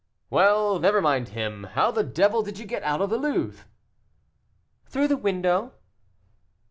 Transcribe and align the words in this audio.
"Well, 0.31 0.79
never 0.79 0.99
mind 0.99 1.29
him. 1.29 1.65
How 1.75 1.91
the 1.91 2.01
devil 2.03 2.41
did 2.41 2.57
you 2.57 2.65
get 2.65 2.81
out 2.81 3.01
of 3.03 3.11
the 3.11 3.19
Louvre?" 3.19 3.67
"Through 4.87 5.09
the 5.09 5.15
window." 5.15 5.73